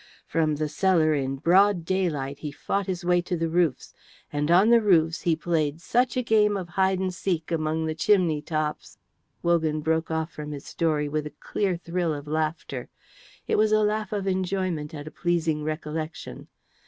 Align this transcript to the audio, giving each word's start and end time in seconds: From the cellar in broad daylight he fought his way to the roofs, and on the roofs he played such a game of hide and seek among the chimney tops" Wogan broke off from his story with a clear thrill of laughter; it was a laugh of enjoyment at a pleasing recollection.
From 0.25 0.55
the 0.55 0.67
cellar 0.67 1.13
in 1.13 1.35
broad 1.35 1.85
daylight 1.85 2.39
he 2.39 2.51
fought 2.51 2.87
his 2.87 3.05
way 3.05 3.21
to 3.21 3.37
the 3.37 3.49
roofs, 3.51 3.93
and 4.33 4.49
on 4.49 4.71
the 4.71 4.81
roofs 4.81 5.21
he 5.21 5.35
played 5.35 5.79
such 5.79 6.17
a 6.17 6.23
game 6.23 6.57
of 6.57 6.69
hide 6.69 6.97
and 6.97 7.13
seek 7.13 7.51
among 7.51 7.85
the 7.85 7.93
chimney 7.93 8.41
tops" 8.41 8.97
Wogan 9.43 9.81
broke 9.81 10.09
off 10.09 10.31
from 10.31 10.53
his 10.53 10.65
story 10.65 11.07
with 11.07 11.27
a 11.27 11.37
clear 11.39 11.77
thrill 11.77 12.15
of 12.15 12.25
laughter; 12.25 12.89
it 13.47 13.59
was 13.59 13.71
a 13.71 13.83
laugh 13.83 14.11
of 14.11 14.25
enjoyment 14.25 14.95
at 14.95 15.05
a 15.05 15.11
pleasing 15.11 15.63
recollection. 15.63 16.47